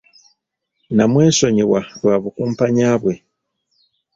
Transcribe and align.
Namwesonyiwa 0.95 1.79
lwa 1.99 2.15
bukumpanya 2.23 2.89
bwe. 3.01 3.13